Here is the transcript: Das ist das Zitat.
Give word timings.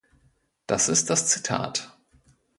Das 0.65 0.89
ist 0.89 1.11
das 1.11 1.27
Zitat. 1.27 1.95